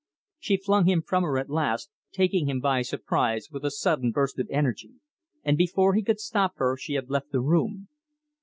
[0.39, 4.39] She flung him from her at last, taking him by surprise with a sudden burst
[4.39, 4.93] of energy,
[5.43, 7.87] and before he could stop her she had left the room.